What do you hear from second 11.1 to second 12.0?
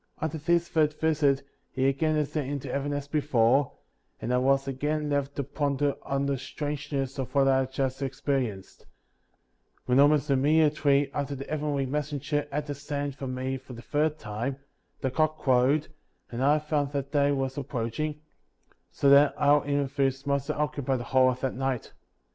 after the heavenly